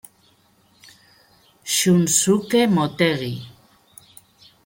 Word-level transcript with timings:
Shunsuke 1.75 2.61
Motegi 2.73 3.31